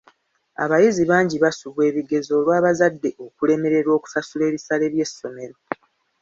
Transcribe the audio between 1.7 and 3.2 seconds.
ebigezo olw'abazadde